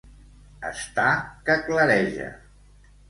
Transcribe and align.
Estar 0.69 1.11
que 1.49 1.59
clareja. 1.71 2.31